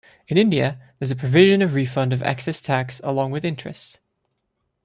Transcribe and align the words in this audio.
In 0.27 0.35
India, 0.35 0.79
there 0.97 1.05
is 1.05 1.11
a 1.11 1.15
provision 1.15 1.61
of 1.61 1.75
refund 1.75 2.11
of 2.11 2.23
excess 2.23 2.59
tax 2.59 3.01
along 3.03 3.29
with 3.29 3.45
interest. 3.45 3.99